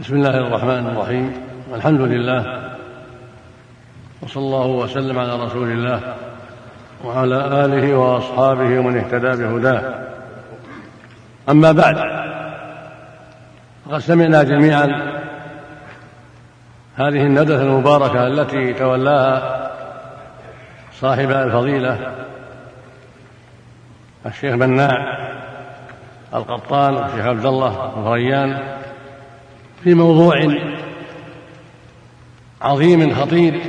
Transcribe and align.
بسم 0.00 0.14
الله 0.14 0.36
الرحمن 0.36 0.86
الرحيم. 0.86 1.32
الحمد 1.74 2.00
لله. 2.00 2.70
وصلى 4.22 4.42
الله 4.42 4.66
وسلم 4.66 5.18
على 5.18 5.44
رسول 5.44 5.70
الله 5.72 6.00
وعلى 7.04 7.64
آله 7.64 7.94
وأصحابه 7.94 8.78
ومن 8.78 8.98
اهتدى 8.98 9.42
بهداه. 9.42 9.94
أما 11.48 11.72
بعد 11.72 11.96
فقد 13.86 13.98
سمعنا 13.98 14.42
جميعا 14.42 14.86
هذه 16.96 17.22
الندوة 17.22 17.62
المباركة 17.62 18.26
التي 18.26 18.72
تولاها 18.72 19.70
صاحب 21.00 21.30
الفضيلة 21.30 21.98
الشيخ 24.26 24.54
مناع 24.54 25.18
القطان 26.34 26.94
والشيخ 26.94 27.26
عبد 27.26 27.46
الله 27.46 27.92
الريان 27.96 28.76
في 29.86 29.94
موضوع 29.94 30.34
عظيم 32.62 33.14
خطير. 33.14 33.60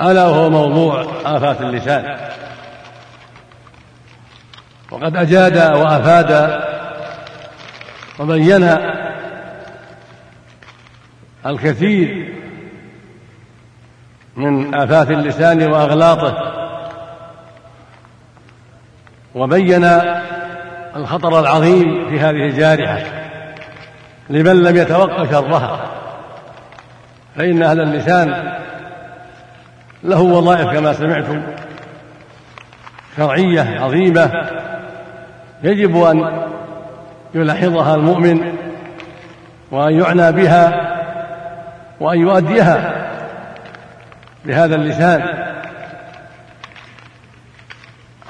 ألا 0.00 0.24
وهو 0.24 0.50
موضوع 0.50 1.06
آفات 1.24 1.60
اللسان. 1.60 2.16
وقد 4.90 5.16
أجاد 5.16 5.56
وأفاد 5.76 6.60
وبين 8.18 8.76
الكثير 11.46 12.34
من 14.36 14.74
آفات 14.74 15.10
اللسان 15.10 15.72
وأغلاطه 15.72 16.36
وبين 19.34 19.84
الخطر 20.96 21.40
العظيم 21.40 22.10
في 22.10 22.20
هذه 22.20 22.46
الجارحة. 22.46 23.15
لمن 24.30 24.62
لم 24.62 24.76
يتوقع 24.76 25.24
شرها 25.30 25.80
فإن 27.36 27.62
أهل 27.62 27.80
اللسان 27.80 28.52
له 30.02 30.20
وظائف 30.20 30.70
كما 30.70 30.92
سمعتم 30.92 31.42
شرعية 33.16 33.80
عظيمة 33.80 34.30
يجب 35.62 36.02
أن 36.02 36.46
يلاحظها 37.34 37.94
المؤمن 37.94 38.56
وأن 39.70 40.00
يعنى 40.00 40.32
بها 40.32 40.92
وأن 42.00 42.20
يؤديها 42.20 43.06
بهذا 44.44 44.74
اللسان 44.74 45.46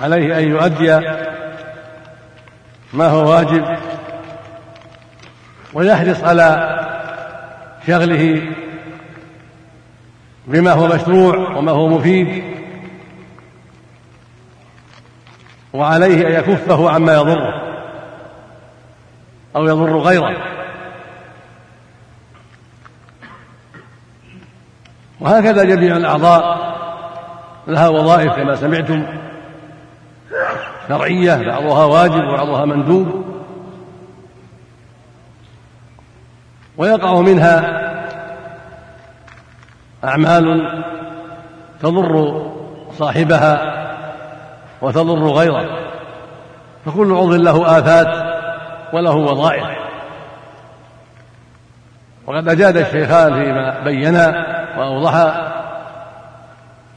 عليه 0.02 0.38
أن 0.38 0.48
يؤدي 0.48 1.00
ما 2.92 3.06
هو 3.06 3.30
واجب 3.30 3.75
ويحرص 5.76 6.24
على 6.24 6.78
شغله 7.86 8.52
بما 10.46 10.72
هو 10.72 10.86
مشروع 10.86 11.56
وما 11.56 11.72
هو 11.72 11.88
مفيد 11.88 12.44
وعليه 15.72 16.26
أن 16.26 16.32
يكفه 16.32 16.90
عما 16.90 17.14
يضره 17.14 17.62
أو 19.56 19.64
يضر 19.64 19.98
غيره. 19.98 20.36
وهكذا 25.20 25.64
جميع 25.64 25.96
الأعضاء 25.96 26.76
لها 27.66 27.88
وظائف 27.88 28.32
كما 28.32 28.54
سمعتم 28.54 29.06
شرعية 30.88 31.36
بعضها 31.36 31.84
واجب 31.84 32.24
وبعضها 32.24 32.64
مندوب. 32.64 33.25
ويقع 36.78 37.20
منها 37.20 37.82
أعمال 40.04 40.44
تضر 41.82 42.46
صاحبها 42.90 43.76
وتضر 44.82 45.28
غيره. 45.28 45.78
فكل 46.86 47.12
عضو 47.12 47.34
له 47.34 47.78
آفات 47.78 48.36
وله 48.92 49.14
وظائف. 49.14 49.66
وقد 52.26 52.48
أجاد 52.48 52.76
الشيخان 52.76 53.44
فيما 53.44 53.80
بينا 53.84 54.46
واوضحا 54.78 55.52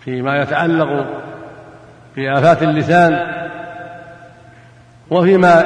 فيما 0.01 0.41
يتعلق 0.41 1.05
بآفات 2.15 2.63
اللسان 2.63 3.27
وفيما 5.09 5.65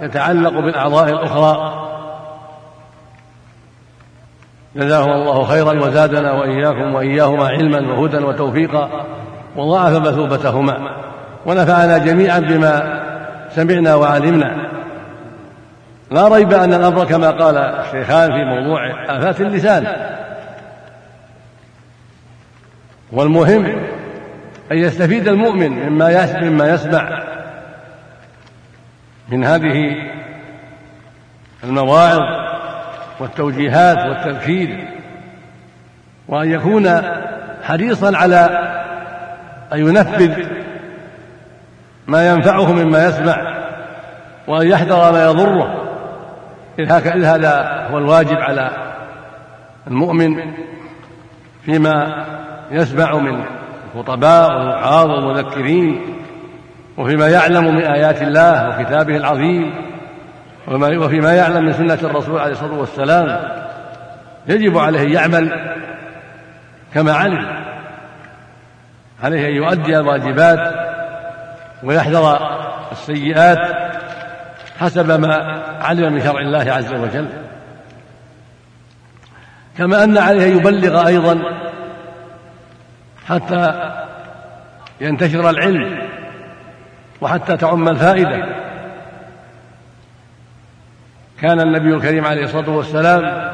يتعلق 0.00 0.50
بالأعضاء 0.50 1.08
الأخرى. 1.08 1.73
جزاهم 4.76 5.10
الله 5.10 5.44
خيرا 5.44 5.72
وزادنا 5.72 6.32
وإياكم 6.32 6.94
وإياهما 6.94 7.48
علما 7.48 7.92
وهدى 7.92 8.18
وتوفيقا. 8.18 9.06
وضاعف 9.56 9.92
مثوبتهما. 9.92 11.04
ونفعنا 11.46 11.98
جميعا 11.98 12.38
بما 12.38 13.02
سمعنا 13.54 13.94
وعلمنا. 13.94 14.70
لا 16.10 16.28
ريب 16.28 16.52
أن 16.52 16.74
الأمر 16.74 17.04
كما 17.04 17.30
قال 17.30 17.56
الشيخان 17.56 18.30
في 18.32 18.44
موضوع 18.44 18.90
آفات 19.08 19.40
اللسان. 19.40 19.86
والمهم 23.12 23.66
أن 24.72 24.78
يستفيد 24.78 25.28
المؤمن 25.28 25.70
مما 25.70 26.40
مما 26.42 26.74
يسمع 26.74 27.22
من 29.28 29.44
هذه 29.44 29.96
المواعظ 31.64 32.43
والتوجيهات 33.20 33.98
والتذكير 33.98 34.88
وأن 36.28 36.50
يكون 36.50 37.02
حريصا 37.62 38.16
على 38.16 38.70
أن 39.72 39.78
ينفذ 39.78 40.32
ما 42.06 42.28
ينفعه 42.30 42.72
مما 42.72 43.06
يسمع 43.06 43.36
وأن 44.48 44.68
يحذر 44.68 45.12
ما 45.12 45.24
يضره. 45.24 45.80
إذ 46.78 46.92
هذا 47.24 47.86
هو 47.90 47.98
الواجب 47.98 48.36
على 48.36 48.70
المؤمن 49.86 50.36
فيما 51.64 52.24
يسمع 52.70 53.18
من 53.18 53.44
الخطباء 53.94 54.48
والوعاظ 54.58 55.10
والمذكرين 55.10 56.00
وفيما 56.96 57.28
يعلم 57.28 57.64
من 57.64 57.82
آيات 57.82 58.22
الله 58.22 58.68
وكتابه 58.68 59.16
العظيم. 59.16 59.93
وفيما 60.68 61.34
يعلم 61.34 61.64
من 61.64 61.72
سنة 61.72 62.10
الرسول 62.10 62.40
عليه 62.40 62.52
الصلاة 62.52 62.78
والسلام. 62.78 63.40
يجب 64.46 64.78
عليه 64.78 65.02
أن 65.02 65.12
يعمل 65.12 65.74
كما 66.94 67.12
علم. 67.12 67.64
عليه 69.22 69.48
أن 69.48 69.54
يؤدي 69.54 69.98
الواجبات 69.98 70.74
ويحذر 71.82 72.38
السيئات 72.92 73.58
حسب 74.78 75.20
ما 75.20 75.62
علم 75.80 76.12
من 76.12 76.20
شرع 76.20 76.40
الله 76.40 76.72
عز 76.72 76.94
وجل. 76.94 77.28
كما 79.78 80.04
أن 80.04 80.18
عليه 80.18 80.46
أن 80.46 80.56
يبلغ 80.56 81.06
أيضا 81.06 81.42
حتى 83.26 83.90
ينتشر 85.00 85.50
العلم 85.50 85.98
وحتى 87.20 87.56
تعم 87.56 87.88
الفائدة. 87.88 88.63
كان 91.40 91.60
النبي 91.60 91.94
الكريم 91.94 92.24
عليه 92.24 92.44
الصلاة 92.44 92.70
والسلام 92.70 93.52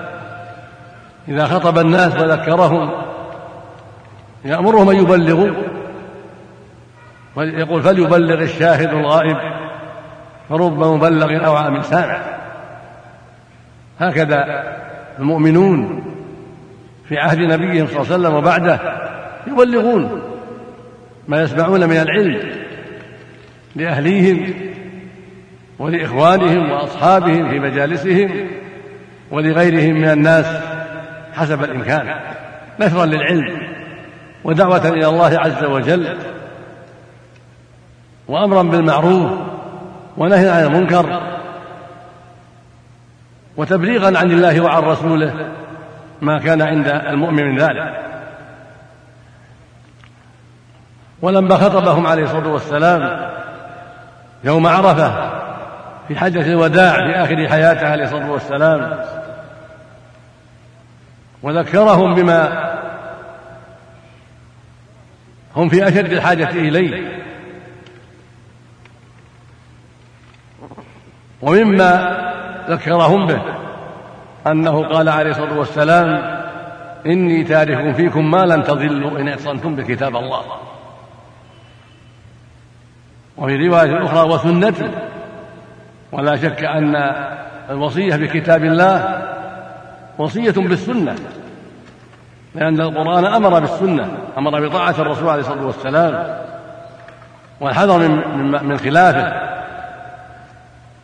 إذا 1.28 1.44
خطب 1.44 1.78
الناس 1.78 2.16
وذكرهم 2.16 2.90
يأمرهم 4.44 4.90
أن 4.90 4.96
يبلغوا 4.96 5.50
ويقول 7.36 7.82
فليبلغ 7.82 8.42
الشاهد 8.42 8.88
الغائب 8.88 9.36
فرب 10.48 10.78
مبلغ 10.78 11.46
أو 11.46 11.56
عام 11.56 11.82
سامع. 11.82 12.20
هكذا 14.00 14.64
المؤمنون 15.18 16.04
في 17.08 17.18
عهد 17.18 17.38
نبيهم 17.38 17.86
صلى 17.86 18.00
الله 18.00 18.12
عليه 18.12 18.14
وسلم 18.14 18.34
وبعده 18.34 18.80
يبلغون 19.46 20.22
ما 21.28 21.42
يسمعون 21.42 21.88
من 21.88 21.96
العلم 21.96 22.50
لأهليهم 23.76 24.69
ولإخوانهم 25.80 26.70
وأصحابهم 26.70 27.48
في 27.48 27.58
مجالسهم 27.58 28.48
ولغيرهم 29.30 29.94
من 29.94 30.08
الناس 30.08 30.46
حسب 31.32 31.64
الإمكان. 31.64 32.14
نشرا 32.80 33.04
للعلم 33.06 33.60
ودعوة 34.44 34.88
إلى 34.88 35.06
الله 35.06 35.38
عز 35.38 35.64
وجل 35.64 36.16
وأمرا 38.28 38.62
بالمعروف 38.62 39.30
ونهي 40.16 40.48
عن 40.48 40.64
المنكر 40.64 41.20
وتبليغا 43.56 44.18
عن 44.18 44.30
الله 44.30 44.60
وعن 44.60 44.82
رسوله 44.82 45.52
ما 46.20 46.38
كان 46.38 46.62
عند 46.62 46.88
المؤمن 46.88 47.44
من 47.44 47.58
ذلك. 47.58 48.00
ولما 51.22 51.56
خطبهم 51.56 52.06
عليه 52.06 52.24
الصلاة 52.24 52.48
والسلام 52.48 53.30
يوم 54.44 54.66
عرفة 54.66 55.39
في 56.10 56.18
حجة 56.18 56.52
الوداع 56.52 56.94
في 56.94 57.12
آخر 57.24 57.48
حياته 57.48 57.88
عليه 57.88 58.04
الصلاة 58.04 58.30
والسلام. 58.30 59.04
وذكرهم 61.42 62.14
بما 62.14 62.70
هم 65.56 65.68
في 65.68 65.88
أشد 65.88 66.12
الحاجة 66.12 66.50
إليه. 66.50 67.22
ومما 71.42 72.18
ذكرهم 72.68 73.26
به 73.26 73.42
أنه 74.46 74.88
قال 74.88 75.08
عليه 75.08 75.30
الصلاة 75.30 75.58
والسلام 75.58 76.40
إني 77.06 77.44
تارك 77.44 77.94
فيكم 77.94 78.30
ما 78.30 78.46
لن 78.46 78.62
تضلوا 78.64 79.18
إن 79.18 79.28
اعتصمتم 79.28 79.76
بكتاب 79.76 80.16
الله. 80.16 80.42
وفي 83.38 83.68
رواية 83.68 84.04
أخرى 84.04 84.20
وسنتي 84.20 84.90
ولا 86.12 86.36
شك 86.36 86.64
أن 86.64 87.14
الوصية 87.70 88.16
بكتاب 88.16 88.64
الله 88.64 89.22
وصية 90.18 90.50
بالسنة 90.50 91.14
لأن 92.54 92.80
القرآن 92.80 93.24
أمر 93.24 93.60
بالسنة 93.60 94.08
أمر 94.38 94.68
بطاعة 94.68 94.94
الرسول 94.98 95.28
عليه 95.28 95.40
الصلاة 95.40 95.66
والسلام 95.66 96.36
والحذر 97.60 98.08
من 98.08 98.64
من 98.64 98.78
خلافه 98.78 99.50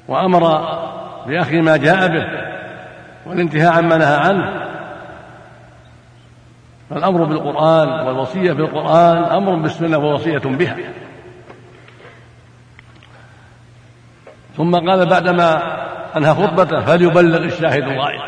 وأمر 0.08 0.41
بأخذ 1.26 1.55
ما 1.55 1.76
جاء 1.76 2.09
به 2.09 2.25
والانتهاء 3.26 3.73
عما 3.73 3.97
نهى 3.97 4.14
عنه. 4.14 4.67
فالأمر 6.91 7.25
بالقرآن 7.25 7.88
والوصية 7.88 8.52
بالقرآن 8.52 9.17
أمر 9.17 9.55
بالسنة 9.55 9.99
ووصية 9.99 10.38
بها. 10.38 10.76
ثم 14.56 14.75
قال 14.75 15.06
بعدما 15.06 15.62
أنهى 16.17 16.35
خطبته 16.35 16.81
فليبلغ 16.81 17.44
الشاهد 17.44 17.82
الغائب؟ 17.82 18.20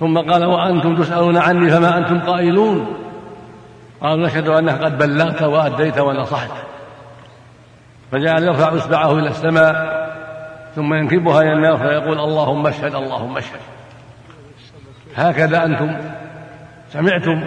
ثم 0.00 0.18
قال 0.18 0.44
وأنتم 0.44 0.96
تسألون 0.96 1.36
عني 1.36 1.70
فما 1.70 1.98
أنتم 1.98 2.20
قائلون؟ 2.20 2.96
قالوا 4.00 4.26
نشهد 4.26 4.48
أنك 4.48 4.84
قد 4.84 4.98
بلغت 4.98 5.42
وأديت 5.42 5.98
ونصحت. 5.98 6.50
فجعل 8.12 8.42
يرفع 8.42 8.76
إصبعه 8.76 9.18
إلى 9.18 9.28
السماء 9.28 9.96
ثم 10.74 10.94
ينكبها 10.94 11.42
إلى 11.42 11.52
النار 11.52 11.76
فيقول 11.76 12.20
اللهم 12.20 12.66
اشهد 12.66 12.94
اللهم 12.94 13.36
اشهد. 13.36 13.60
هكذا 15.16 15.64
أنتم 15.64 15.96
سمعتم 16.88 17.44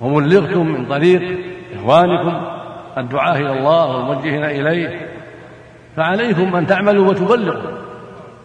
وبلغتم 0.00 0.66
من 0.66 0.86
طريق 0.86 1.38
إخوانكم. 1.74 2.53
الدعاة 2.98 3.36
إلى 3.36 3.52
الله 3.52 3.86
والموجهين 3.86 4.44
إليه 4.44 5.08
فعليكم 5.96 6.56
أن 6.56 6.66
تعملوا 6.66 7.08
وتبلغوا 7.08 7.78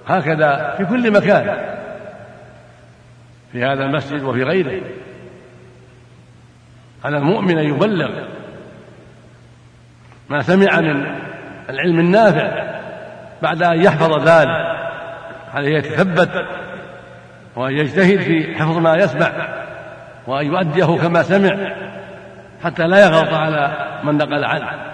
هكذا 0.07 0.73
في 0.77 0.85
كل 0.85 1.11
مكان 1.11 1.57
في 3.51 3.63
هذا 3.63 3.83
المسجد 3.83 4.23
وفي 4.23 4.43
غيره. 4.43 4.81
على 7.03 7.17
المؤمن 7.17 7.57
أن 7.57 7.65
يبلغ 7.65 8.09
ما 10.29 10.41
سمع 10.41 10.79
من 10.79 11.05
العلم 11.69 11.99
النافع 11.99 12.79
بعد 13.41 13.63
أن 13.63 13.81
يحفظ 13.81 14.27
ذلك 14.27 14.79
عليه 15.53 15.77
يتثبت 15.77 16.45
وأن 17.55 17.73
يجتهد 17.73 18.19
في 18.19 18.55
حفظ 18.55 18.77
ما 18.77 18.95
يسمع 18.95 19.31
وأن 20.27 20.45
يؤديه 20.45 20.97
كما 20.97 21.23
سمع 21.23 21.71
حتى 22.63 22.87
لا 22.87 22.99
يغلط 22.99 23.33
على 23.33 23.88
من 24.03 24.17
نقل 24.17 24.43
عنه. 24.43 24.91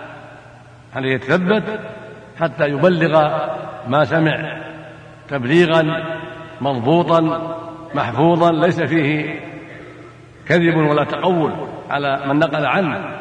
عليه 0.96 1.14
يتثبت 1.14 1.80
حتى 2.40 2.68
يبلغ 2.68 3.40
ما 3.88 4.06
سمع 4.06 4.62
تبليغا 5.28 6.04
مضبوطا 6.62 7.22
محفوظا 7.96 8.52
ليس 8.52 8.82
فيه 8.82 9.40
كذب 10.48 10.76
ولا 10.76 11.04
تقول 11.04 11.54
على 11.90 12.22
من 12.28 12.40
نقل 12.40 12.66
عنه؟ 12.66 13.16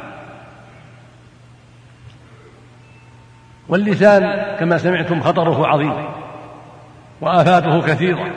واللسان 3.69 4.57
كما 4.61 4.79
سمعتم 4.79 5.21
خطره 5.21 5.67
عظيم 5.67 6.05
وآفاته 7.21 7.83
كثيرة. 7.83 8.31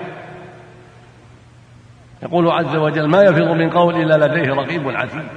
يقول 2.23 2.47
عز 2.47 2.75
وجل 2.75 3.07
ما 3.07 3.21
يفض 3.23 3.51
من 3.51 3.69
قول 3.69 3.95
إلا 3.95 4.27
لديه 4.27 4.53
رقيب 4.53 4.89
عتيد. 4.89 5.27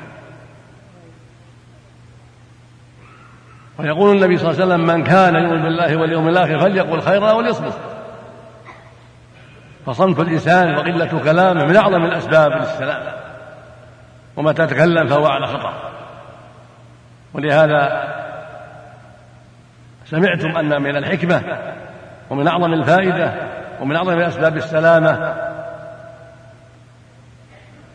ويقول 3.80 4.16
النبي 4.16 4.38
صلى 4.38 4.50
الله 4.50 4.62
عليه 4.62 4.74
وسلم 4.74 4.86
من 4.86 5.04
كان 5.04 5.34
يؤمن 5.34 5.62
بالله 5.62 5.96
واليوم 5.96 6.28
الآخر 6.28 6.58
فليقل 6.58 7.00
خيرا 7.00 7.32
وليصمت. 7.32 7.72
فصمت 9.86 10.20
الإنسان 10.20 10.74
وقلة 10.76 11.20
كلامه 11.24 11.64
من 11.64 11.76
أعظم 11.76 12.04
الأسباب 12.04 12.52
للسلام. 12.52 13.02
ومتى 14.36 14.66
تكلم 14.66 15.06
فهو 15.06 15.26
على 15.26 15.46
خطر 15.46 15.72
ولهذا 17.34 18.10
سمعتم 20.04 20.56
أن 20.56 20.82
من 20.82 20.96
الحكمة 20.96 21.42
ومن 22.30 22.48
أعظم 22.48 22.72
الفائدة 22.72 23.34
ومن 23.80 23.96
أعظم 23.96 24.18
أسباب 24.18 24.56
السلامة 24.56 25.34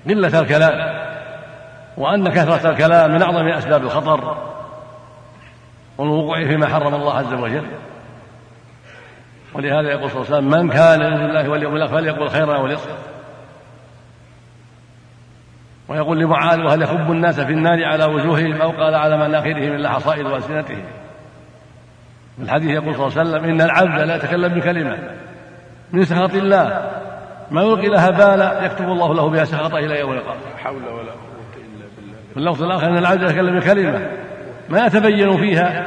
قلة 0.10 0.40
الكلام 0.40 1.06
وأن 1.98 2.30
كثرة 2.30 2.70
الكلام 2.70 3.12
من 3.12 3.22
أعظم 3.22 3.48
أسباب 3.48 3.84
الخطر. 3.84 4.55
والوقوع 5.97 6.47
فيما 6.47 6.68
حرم 6.68 6.95
الله 6.95 7.13
عز 7.13 7.33
وجل. 7.33 7.65
ولهذا 9.53 9.89
يقول 9.89 10.12
صلى 10.12 10.21
الله 10.21 10.36
عليه 10.36 10.47
وسلم 10.47 10.50
من 10.50 10.69
كان 10.69 11.01
يؤمن 11.01 11.27
بالله 11.27 11.50
واليوم 11.50 11.75
الآخر 11.75 11.97
فليقل 11.97 12.30
خيرا 12.30 12.57
وليصمت 12.57 12.97
ويقول 15.88 16.19
لمعاذ 16.19 16.59
وهل 16.59 16.81
يخب 16.81 17.12
الناس 17.12 17.39
في 17.39 17.51
النار 17.51 17.86
على 17.86 18.06
وجوههم 18.06 18.62
أو 18.62 18.71
قال 18.71 18.95
على 18.95 19.18
مناخرهم 19.18 19.75
إلا 19.75 19.89
حصائد 19.89 20.25
ألسنتهم 20.25 20.83
في 22.38 22.42
الحديث 22.42 22.69
يقول 22.69 22.95
صلى 22.95 23.07
الله 23.07 23.19
عليه 23.19 23.30
وسلم 23.30 23.44
إن 23.50 23.62
العبد 23.62 24.00
لا 24.00 24.15
يتكلم 24.15 24.59
بكلمة 24.59 24.97
من 25.92 26.06
سخط 26.06 26.33
الله 26.33 26.92
ما 27.51 27.63
يلقي 27.63 27.88
لها 27.88 28.09
بالا 28.09 28.65
يكتب 28.65 28.86
الله 28.86 29.13
له 29.13 29.30
بها 29.30 29.45
سخطه 29.45 29.77
إلى 29.77 30.00
يوم 30.00 30.12
القيامة. 30.13 30.57
حول 30.57 30.75
ولا 30.75 31.12
قوة 31.12 31.56
إلا 31.56 31.86
بالله. 31.97 32.18
في 32.33 32.38
اللفظ 32.38 32.63
الآخر 32.63 32.88
أن 32.88 32.97
العبد 32.97 33.21
يتكلم 33.21 33.59
بكلمة 33.59 34.12
ما 34.70 34.86
يتبين 34.86 35.38
فيها 35.38 35.86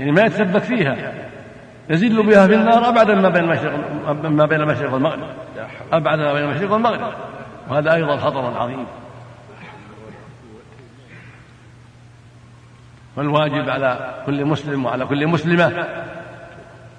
يعني 0.00 0.12
ما 0.12 0.22
يتثبت 0.22 0.62
فيها. 0.62 0.96
يزل 1.88 2.26
بها 2.26 2.46
في 2.46 2.54
النار 2.54 2.88
أبعد 2.88 3.10
ما 3.10 3.28
بين 3.28 3.44
المشرق 3.44 3.72
ما 4.24 4.46
بين 4.46 4.60
المشرق 4.60 4.92
والمغرب. 4.92 5.28
أبعد 5.92 6.18
ما 6.18 6.32
بين 6.32 6.44
المشرق 6.44 6.72
والمغرب. 6.72 7.12
وهذا 7.68 7.94
أيضا 7.94 8.16
خطر 8.16 8.58
عظيم. 8.58 8.86
والواجب 13.16 13.70
على 13.70 14.14
كل 14.26 14.44
مسلم 14.44 14.84
وعلى 14.84 15.06
كل 15.06 15.26
مسلمة 15.26 15.86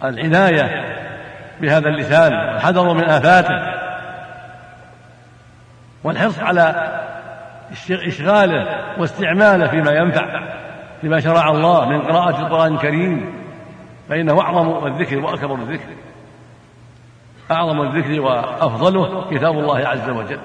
العناية 0.04 0.96
بهذا 1.62 1.90
اللسان 1.90 2.34
والحذر 2.34 2.94
من 2.94 3.04
آفاته 3.04 3.78
والحرص 6.04 6.40
على 6.40 6.92
إشغاله 7.92 8.68
واستعماله 8.98 9.68
فيما 9.68 9.92
ينفع. 9.92 10.58
فيما 11.02 11.20
شرع 11.20 11.50
الله 11.50 11.90
من 11.90 12.02
قراءة 12.02 12.42
القرآن 12.42 12.74
الكريم 12.74 13.34
فإنه 14.10 14.42
أعظم 14.42 14.88
الذكر 14.88 15.20
وأكبر 15.20 15.56
الذكر. 15.56 15.90
أعظم 17.52 17.82
الذكر 17.82 18.22
وأفضله 18.22 19.30
كتاب 19.30 19.60
الله 19.60 19.88
عز 19.88 20.10
وجل. 20.10 20.40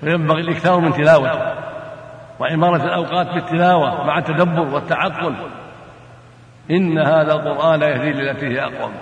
فينبغي 0.00 0.40
الإكثار 0.40 0.80
من 0.80 0.92
تلاوته. 0.92 1.54
وعمارة 2.40 2.84
الأوقات 2.84 3.26
بالتلاوة 3.26 4.04
مع 4.04 4.18
التدبر 4.18 4.74
والتعقل. 4.74 5.34
إن 6.70 6.98
هذا 6.98 7.32
القرآن 7.32 7.82
يهدي 7.82 8.12
للتي 8.12 8.46
هي 8.46 8.60
أقوم. 8.60 8.92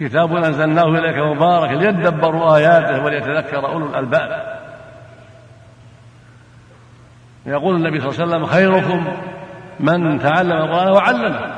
كتاب 0.00 0.36
أنزلناه 0.36 0.84
إليك 0.84 1.16
مبارك 1.16 1.70
ليدبروا 1.70 2.56
آياته 2.56 3.04
وليتذكر 3.04 3.68
أولو 3.68 3.86
الألباب. 3.86 4.57
يقول 7.48 7.76
النبي 7.76 8.00
صلى 8.00 8.10
الله 8.10 8.20
عليه 8.20 8.44
وسلم 8.44 8.46
خيركم 8.46 9.16
من 9.80 10.18
تعلم 10.18 10.52
القرآن 10.52 10.92
وعلمه. 10.92 11.54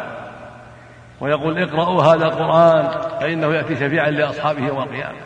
ويقول 1.20 1.62
اقرأوا 1.62 2.02
هذا 2.02 2.24
القرآن 2.24 2.88
فإنه 3.20 3.54
يأتي 3.54 3.76
شفيعا 3.76 4.10
لأصحابه 4.10 4.66
يوم 4.66 4.82
القيامة. 4.82 5.18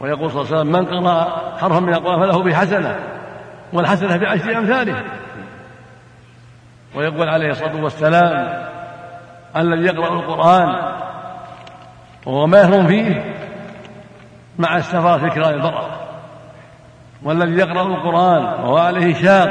ويقول 0.00 0.30
صلى 0.30 0.40
الله 0.40 0.52
عليه 0.52 0.60
وسلم 0.60 0.72
من 0.72 1.06
قرأ 1.06 1.58
حرفا 1.58 1.80
من 1.80 1.94
القرآن 1.94 2.20
فله 2.20 2.42
بحسنة 2.42 2.98
والحسنة 3.72 4.16
بعشر 4.16 4.58
أمثاله. 4.58 5.04
ويقول 6.94 7.28
عليه 7.28 7.50
الصلاة 7.50 7.82
والسلام 7.82 8.66
الذي 9.56 9.86
يقرأ 9.86 10.12
القرآن 10.12 10.92
وهو 12.26 12.46
ماهر 12.46 12.86
فيه 12.86 13.39
مع 14.58 14.76
السفرة 14.76 15.18
في 15.18 15.30
كرام 15.30 15.54
البررة 15.54 16.00
والذي 17.22 17.54
يقرأ 17.60 17.82
القرآن 17.82 18.44
وهو 18.44 18.78
عليه 18.78 19.14
شاق 19.14 19.48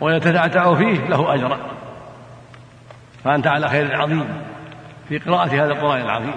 ويتتعتع 0.00 0.74
فيه 0.74 1.08
له 1.08 1.34
أجرا 1.34 1.58
فأنت 3.24 3.46
على 3.46 3.68
خير 3.68 4.00
عظيم 4.00 4.28
في 5.08 5.18
قراءة 5.18 5.48
هذا 5.48 5.72
القرآن 5.72 6.00
العظيم. 6.00 6.34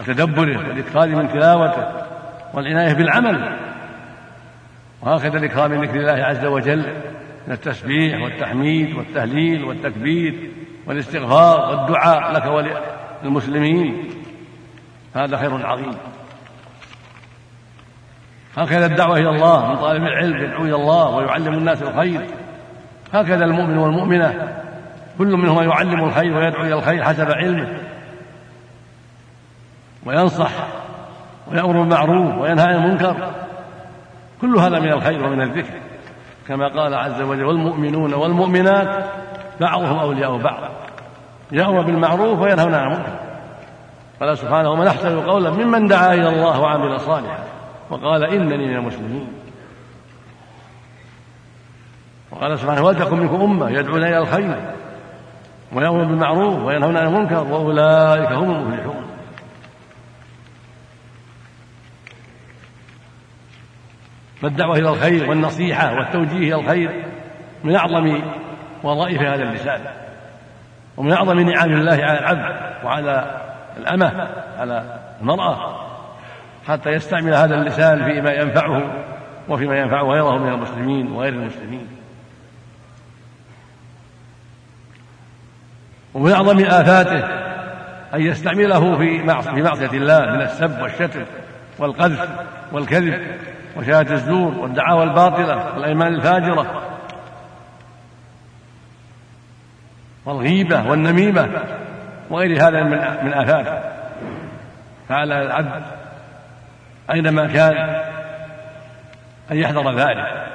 وتدبره 0.00 0.58
والإكثار 0.58 1.08
من 1.08 1.28
تلاوته 1.28 1.86
والعناية 2.54 2.92
بالعمل. 2.92 3.58
وهكذا 5.02 5.38
الإكرام 5.38 5.70
من 5.70 5.82
ذكر 5.82 6.00
الله 6.00 6.24
عز 6.24 6.44
وجل 6.44 6.86
من 7.46 7.52
التسبيح 7.52 8.22
والتحميد 8.22 8.94
والتهليل 8.94 9.64
والتكبير 9.64 10.50
والاستغفار 10.86 11.70
والدعاء 11.70 12.32
لك 12.32 12.46
وللمسلمين. 13.24 14.08
هذا 15.14 15.36
خير 15.36 15.66
عظيم. 15.66 15.92
هكذا 18.56 18.86
الدعوة 18.86 19.18
إلى 19.18 19.28
الله 19.28 19.68
من 19.68 19.76
طالب 19.76 20.02
العلم 20.02 20.44
يدعو 20.44 20.64
إلى 20.64 20.74
الله 20.74 21.16
ويعلم 21.16 21.54
الناس 21.54 21.82
الخير. 21.82 22.26
هكذا 23.12 23.44
المؤمن 23.44 23.78
والمؤمنة 23.78 24.58
كل 25.18 25.36
منهما 25.36 25.62
يعلم 25.62 26.04
الخير 26.04 26.36
ويدعو 26.36 26.62
إلى 26.64 26.74
الخير 26.74 27.04
حسب 27.04 27.30
علمه. 27.30 27.68
وينصح 30.06 30.50
ويأمر 31.52 31.72
بالمعروف 31.72 32.38
وينهى 32.38 32.64
عن 32.64 32.74
المنكر. 32.74 33.30
كل 34.40 34.56
هذا 34.56 34.80
من 34.80 34.92
الخير 34.92 35.24
ومن 35.24 35.42
الذكر. 35.42 35.74
كما 36.48 36.68
قال 36.68 36.94
عز 36.94 37.22
وجل 37.22 37.44
والمؤمنون 37.44 38.14
والمؤمنات 38.14 39.04
بعضهم 39.60 39.98
أولياء 39.98 40.36
بعض. 40.36 40.60
يأمر 41.52 41.82
بالمعروف 41.82 42.38
وينهون 42.38 42.74
عن 42.74 42.92
المنكر. 42.92 43.18
قال 44.20 44.38
سبحانه 44.38 44.70
ومن 44.70 44.86
أحسن 44.86 45.20
قولا 45.20 45.50
ممن 45.50 45.86
دعا 45.86 46.14
إلى 46.14 46.28
الله 46.28 46.60
وعمل 46.60 47.00
صالحا. 47.00 47.51
وقال 47.92 48.24
إنني 48.24 48.66
من 48.66 48.76
المسلمين. 48.76 49.28
وقال 52.30 52.58
سبحانه 52.58 52.84
ولتكن 52.84 53.18
منكم 53.18 53.40
أمة 53.40 53.70
يدعون 53.70 54.04
إلى 54.04 54.18
الخير 54.18 54.74
ويأمر 55.72 56.04
بالمعروف 56.04 56.58
وينهون 56.58 56.96
عن 56.96 57.06
المنكر 57.06 57.44
وأولئك 57.44 58.32
هم 58.32 58.50
المفلحون. 58.50 59.04
فالدعوة 64.42 64.76
إلى 64.76 64.88
الخير 64.88 65.30
والنصيحة 65.30 65.94
والتوجيه 65.94 66.36
إلى 66.36 66.54
الخير 66.54 67.04
من 67.64 67.76
أعظم 67.76 68.22
وظائف 68.82 69.20
هذا 69.20 69.42
اللسان 69.42 69.80
ومن 70.96 71.12
أعظم 71.12 71.40
نعم 71.40 71.72
الله 71.72 72.04
على 72.04 72.18
العبد 72.18 72.84
وعلى 72.84 73.40
الأمة 73.76 74.28
على 74.58 75.00
المرأة. 75.20 75.91
حتى 76.68 76.90
يستعمل 76.90 77.34
هذا 77.34 77.54
اللسان 77.54 78.04
فيما 78.04 78.32
ينفعه 78.32 78.82
وفيما 79.48 79.78
ينفع 79.78 80.02
غيره 80.02 80.38
من 80.38 80.52
المسلمين 80.52 81.12
وغير 81.12 81.32
المسلمين. 81.32 81.88
ومن 86.14 86.32
أعظم 86.32 86.64
آفاته 86.64 87.24
أن 88.14 88.20
يستعمله 88.20 88.98
في 88.98 89.22
معصية 89.62 89.90
الله 89.92 90.20
من 90.20 90.42
السب 90.42 90.82
والشتم 90.82 91.24
والقذف 91.78 92.28
والكذب 92.72 93.20
وشهادة 93.76 94.14
الزور 94.14 94.54
والدعاوى 94.58 95.04
الباطلة 95.04 95.74
والأيمان 95.74 96.14
الفاجرة 96.14 96.82
والغيبة 100.24 100.90
والنميمة 100.90 101.48
وغير 102.30 102.68
هذا 102.68 102.82
من 103.22 103.34
آفاته. 103.34 103.80
فعلى 105.08 105.42
العبد 105.42 106.01
أينما 107.10 107.46
كان 107.46 108.02
أن 109.50 109.56
يحذر 109.56 109.98
ذلك. 109.98 110.46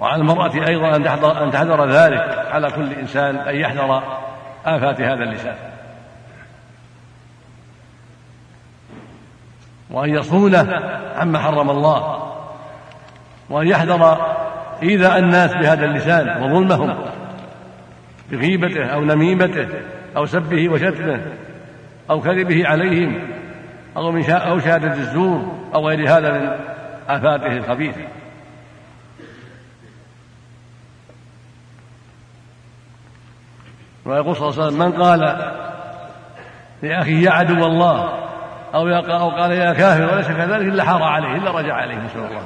وعلى 0.00 0.20
المرأة 0.20 0.66
أيضا 0.68 0.96
أن 0.96 1.04
تحذر 1.04 1.44
أن 1.44 1.50
تحذر 1.50 1.86
ذلك. 1.86 2.46
على 2.50 2.70
كل 2.70 2.92
إنسان 2.92 3.36
أن 3.36 3.56
يحذر 3.56 4.02
آفات 4.66 5.00
هذا 5.00 5.24
اللسان. 5.24 5.56
وأن 9.90 10.10
يصونه 10.10 10.80
عما 11.16 11.38
حرم 11.38 11.70
الله. 11.70 12.32
وأن 13.50 13.66
يحذر 13.66 14.36
إيذاء 14.82 15.18
الناس 15.18 15.52
بهذا 15.52 15.84
اللسان 15.84 16.42
وظلمهم 16.42 16.96
بغيبته 18.30 18.86
أو 18.86 19.00
نميمته 19.00 19.68
أو 20.16 20.26
سبه 20.26 20.68
وشتمه 20.68 21.20
أو 22.10 22.20
كذبه 22.20 22.68
عليهم 22.68 23.35
أو 23.96 24.12
من 24.12 24.30
أو 24.30 24.58
شهادة 24.58 24.92
الزور 24.92 25.52
أو 25.74 25.88
غير 25.88 26.08
هذا 26.08 26.32
من 26.32 26.58
آفاته 27.08 27.56
الخبيثة. 27.56 28.04
ويقول 34.06 34.36
صلى 34.36 34.48
الله 34.48 34.62
عليه 34.62 34.66
وسلم 34.66 34.86
من 34.86 35.02
قال 35.02 35.52
لأخيه 36.82 37.24
يا 37.24 37.30
عدو 37.30 37.66
الله 37.66 38.26
أو 38.74 38.88
أو 38.88 39.30
قال 39.30 39.50
يا 39.50 39.72
كافر 39.72 40.14
وليس 40.14 40.28
كذلك 40.28 40.66
إلا 40.66 40.84
حار 40.84 41.02
عليه 41.02 41.36
إلا 41.36 41.50
رجع 41.50 41.74
عليه 41.74 41.96
نسأل 41.96 42.20
الله. 42.20 42.42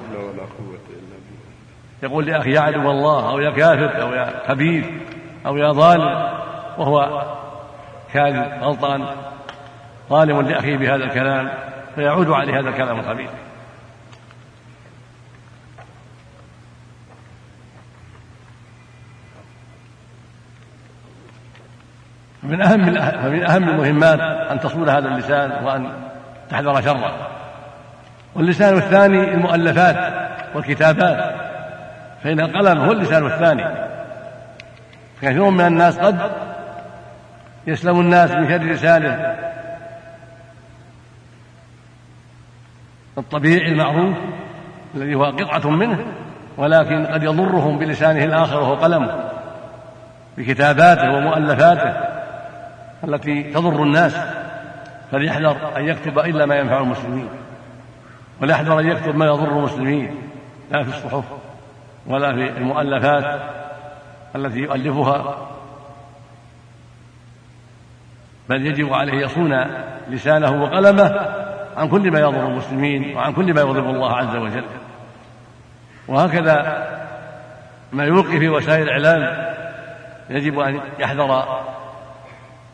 يقول 2.03 2.27
لأخي 2.27 2.51
يا 2.51 2.61
عدو 2.61 2.91
الله 2.91 3.31
أو 3.31 3.39
يا 3.39 3.51
كافر 3.51 4.03
أو 4.03 4.13
يا 4.13 4.43
خبيث 4.49 4.87
أو 5.47 5.57
يا 5.57 5.73
ظالم 5.73 6.31
وهو 6.79 7.25
كاذب 8.13 8.63
غلطان. 8.63 9.07
ظالم 10.11 10.41
لأخيه 10.41 10.77
بهذا 10.77 11.05
الكلام 11.05 11.51
فيعود 11.95 12.31
عليه 12.31 12.61
هذا 12.61 12.69
الكلام 12.69 13.01
الخبيث. 13.01 13.31
من 22.43 22.63
أهم 22.63 22.81
من 23.33 23.45
أهم 23.45 23.69
المهمات 23.69 24.21
أن 24.21 24.61
تصون 24.61 24.89
هذا 24.89 25.09
اللسان 25.09 25.65
وأن 25.65 25.93
تحذر 26.51 26.83
شره. 26.83 27.29
واللسان 28.35 28.77
الثاني 28.77 29.35
المؤلفات 29.35 30.13
والكتابات. 30.55 31.35
فإن 32.23 32.41
القلم 32.41 32.81
هو 32.81 32.93
اللسان 32.93 33.27
الثاني. 33.27 33.65
كثير 35.23 35.51
من 35.51 35.67
الناس 35.67 35.99
قد 35.99 36.31
يسلم 37.67 38.01
الناس 38.01 38.31
من 38.31 38.49
شر 38.49 38.65
لسانه. 38.65 39.37
الطبيعي 43.21 43.69
المعروف 43.73 44.17
الذي 44.95 45.15
هو 45.15 45.25
قطعة 45.25 45.71
منه 45.71 46.05
ولكن 46.57 47.07
قد 47.07 47.23
يضرهم 47.23 47.79
بلسانه 47.79 48.25
الآخر 48.25 48.61
وهو 48.61 48.75
قلمه 48.75 49.31
بكتاباته 50.39 51.13
ومؤلفاته 51.13 51.93
التي 53.05 53.43
تضر 53.43 53.83
الناس 53.83 54.17
فليحذر 55.13 55.57
أن 55.77 55.85
يكتب 55.85 56.19
إلا 56.19 56.47
ما 56.47 56.55
ينفع 56.55 56.81
المسلمين 56.81 57.29
وليحذر 58.43 58.81
أن 58.81 58.87
يكتب 58.87 59.17
ما 59.17 59.27
يضر 59.27 59.59
المسلمين 59.59 60.15
لا 60.71 60.83
في 60.83 60.89
الصحف 60.89 61.25
ولا 62.07 62.33
في 62.33 62.49
المؤلفات 62.59 63.41
التي 64.37 64.59
يؤلفها 64.59 65.49
بل 68.49 68.67
يجب 68.67 68.93
عليه 68.93 69.13
يصون 69.13 69.67
لسانه 70.09 70.63
وقلمه 70.63 71.07
عن 71.77 71.89
كل 71.89 72.11
ما 72.11 72.21
يضر 72.21 72.47
المسلمين 72.47 73.17
وعن 73.17 73.33
كل 73.33 73.55
ما 73.55 73.61
يغضب 73.61 73.91
الله 73.91 74.17
عز 74.17 74.37
وجل. 74.37 74.65
وهكذا 76.09 76.87
ما 77.93 78.05
يلقي 78.05 78.39
في 78.39 78.49
وسائل 78.49 78.83
الإعلام 78.83 79.51
يجب 80.31 80.59
أن 80.59 80.81
يحذر 80.99 81.61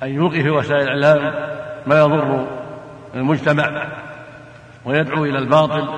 أن 0.03 0.09
يلقي 0.09 0.43
في 0.43 0.50
وسائل 0.50 0.88
الإعلام 0.88 1.35
ما 1.87 1.99
يضر 1.99 2.47
المجتمع 3.15 3.87
ويدعو 4.85 5.25
إلى 5.25 5.38
الباطل 5.38 5.88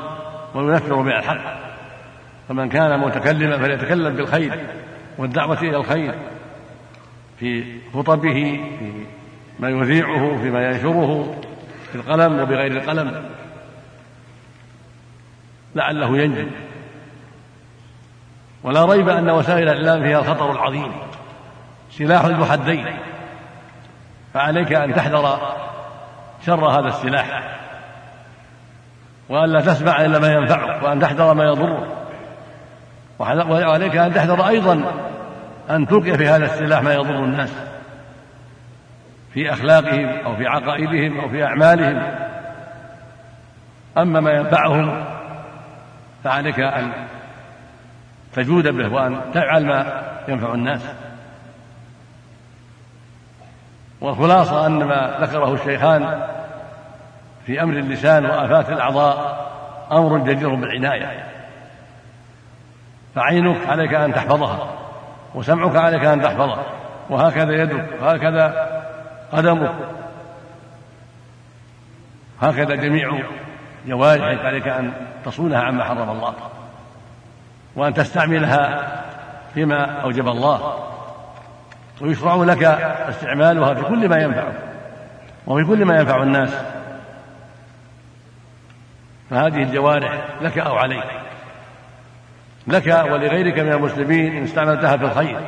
وينفر 0.54 1.02
بها 1.02 1.18
الحق 1.18 1.58
فمن 2.48 2.68
كان 2.68 3.00
متكلما 3.00 3.58
فليتكلم 3.58 4.16
بالخير 4.16 4.66
والدعوة 5.18 5.62
إلى 5.62 5.76
الخير 5.76 6.14
في 7.38 7.64
خطبه 7.94 8.60
في 8.78 9.04
ما 9.58 9.68
يذيعه 9.68 10.36
فيما 10.42 10.68
ينشره. 10.70 11.40
في 11.92 11.94
القلم 11.94 12.40
وبغير 12.40 12.72
القلم. 12.72 13.24
لعله 15.74 16.18
ينجو. 16.18 16.48
ولا 18.62 18.84
ريب 18.84 19.08
أن 19.08 19.30
وسائل 19.30 19.68
الإعلام 19.68 20.02
فيها 20.02 20.18
الخطر 20.18 20.52
العظيم 20.52 20.92
سلاح 21.90 22.24
ذو 22.24 22.44
حدين 22.44 22.98
فعليك 24.34 24.72
أن 24.72 24.94
تحذر 24.94 25.38
شر 26.46 26.64
هذا 26.64 26.88
السلاح. 26.88 27.58
وألا 29.28 29.60
تسمع 29.60 30.04
إلا 30.04 30.18
ما 30.18 30.32
ينفعك 30.32 30.82
وأن 30.82 31.00
تحذر 31.00 31.34
ما 31.34 31.44
يضرك 31.44 31.88
وعليك 33.18 33.96
أن 33.96 34.14
تحذر 34.14 34.48
أيضا 34.48 34.92
أن 35.70 35.86
تلقي 35.86 36.18
في 36.18 36.28
هذا 36.28 36.44
السلاح 36.44 36.82
ما 36.82 36.94
يضر 36.94 37.24
الناس. 37.24 37.52
في 39.38 39.52
أخلاقهم 39.52 40.08
أو 40.26 40.36
في 40.36 40.46
عقائدهم 40.46 41.20
أو 41.20 41.28
في 41.28 41.44
أعمالهم. 41.44 42.02
أما 43.98 44.20
ما 44.20 44.30
ينفعهم 44.30 45.04
فعليك 46.24 46.60
أن 46.60 46.92
تجود 48.32 48.68
به 48.68 48.92
وأن 48.92 49.20
تفعل 49.34 49.66
ما 49.66 50.02
ينفع 50.28 50.54
الناس. 50.54 50.80
والخلاصة 54.00 54.66
أن 54.66 54.84
ما 54.84 55.18
ذكره 55.20 55.54
الشيخان 55.54 56.26
في 57.46 57.62
أمر 57.62 57.74
اللسان 57.74 58.24
وآفات 58.26 58.70
الأعضاء 58.70 59.48
أمر 59.92 60.18
جدير 60.18 60.54
بالعناية. 60.54 61.24
فعينك 63.14 63.68
عليك 63.68 63.94
أن 63.94 64.14
تحفظها 64.14 64.68
وسمعك 65.34 65.76
عليك 65.76 66.04
أن 66.04 66.22
تحفظه 66.22 66.62
وهكذا 67.10 67.62
يدك 67.62 67.86
وهكذا 68.02 68.77
قدمك 69.32 69.74
هكذا 72.40 72.74
جميع 72.74 73.22
جوارحك 73.86 74.44
عليك 74.44 74.68
أن 74.68 74.92
تصونها 75.24 75.60
عما 75.60 75.84
حرم 75.84 76.10
الله 76.10 76.34
وأن 77.76 77.94
تستعملها 77.94 78.88
فيما 79.54 80.00
أوجب 80.00 80.28
الله 80.28 80.84
ويشرع 82.00 82.34
لك 82.34 82.64
استعمالها 83.08 83.74
في 83.74 83.82
كل 83.82 84.08
ما 84.08 84.22
ينفعك 84.22 84.54
وفي 85.46 85.64
كل 85.64 85.84
ما 85.84 85.98
ينفع 86.00 86.22
الناس. 86.22 86.50
فهذه 89.30 89.62
الجوارح 89.62 90.24
لك 90.40 90.58
أو 90.58 90.76
عليك. 90.76 91.04
لك 92.66 92.86
ولغيرك 92.86 93.58
من 93.58 93.72
المسلمين 93.72 94.36
إن 94.36 94.42
استعملتها 94.42 94.96
في 94.96 95.04
الخير 95.04 95.40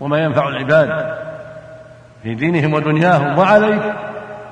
وما 0.00 0.18
ينفع 0.18 0.48
العباد. 0.48 1.25
في 2.26 2.34
دينهم 2.34 2.74
ودنياهم. 2.74 3.38
وعليك 3.38 3.82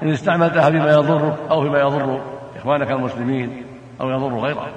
إن 0.02 0.08
استعملتها 0.08 0.70
فيما 0.70 0.92
يضرك 0.92 1.34
أو 1.50 1.62
فيما 1.62 1.80
يضر 1.80 2.20
إخوانك 2.56 2.90
المسلمين 2.90 3.62
أو 4.00 4.10
يضر 4.10 4.38
غيرك. 4.38 4.72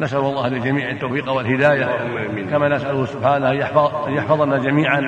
نسأل 0.00 0.18
الله 0.18 0.48
للجميع 0.48 0.90
التوفيق 0.90 1.32
والهداية. 1.32 1.88
كما 2.50 2.68
نسأله 2.68 3.04
سبحانه 3.06 3.50
أن 3.50 3.56
يحفظ 3.56 4.08
يحفظنا 4.08 4.58
جميعا 4.58 5.00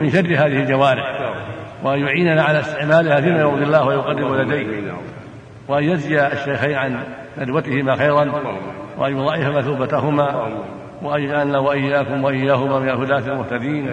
من 0.00 0.10
شر 0.10 0.26
هذه 0.26 0.62
الجوارح. 0.62 1.34
وأن 1.82 1.98
يعيننا 1.98 2.42
على 2.42 2.60
استعمالها 2.60 3.20
فيما 3.20 3.40
يرضي 3.40 3.64
الله 3.64 3.86
ويقرب 3.86 4.32
لديه. 4.32 4.92
وأن 5.68 5.84
يجزي 5.84 6.26
الشيخين 6.26 6.74
عن 6.74 6.98
ندوتهما 7.38 7.96
خيرا. 7.96 8.32
وأن 8.98 9.16
يضاعف 9.16 9.56
مثوبتهما 9.56 10.48
وأن 11.02 11.22
يجعلنا 11.22 11.58
وإياكم 11.58 12.24
وإياهما 12.24 12.78
من 12.78 12.88
الهداة 12.88 13.32
المهتدين 13.32 13.90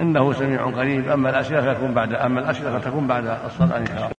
إنه 0.00 0.32
سميع 0.32 0.64
قريب. 0.70 1.08
أما 1.08 1.30
الأسئلة 1.30 1.74
فتكون 1.74 1.94
بعد 1.94 2.14
أما 2.14 2.40
الأسئلة 2.40 2.78
فتكون 2.78 3.06
بعد 3.06 3.24
الصلاة. 3.46 3.78
إن 3.78 3.86
شاء 3.86 3.96
الله 3.96 4.08